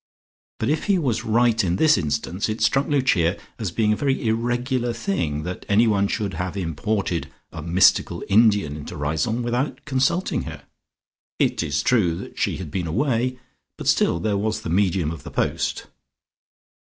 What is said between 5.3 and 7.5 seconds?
that anyone should have imported